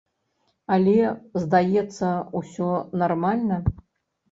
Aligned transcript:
Але, 0.75 0.95
здаецца, 1.43 2.09
усё 2.41 2.73
нармальна. 3.05 3.63